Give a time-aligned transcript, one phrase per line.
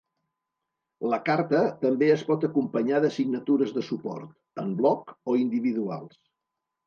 [1.09, 4.33] La carta també es pot acompanyar de signatures de suport,
[4.65, 6.19] en bloc o individuals.